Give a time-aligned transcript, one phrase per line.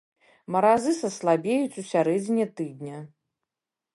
[0.53, 2.97] Маразы саслабеюць у сярэдзіне тыдня.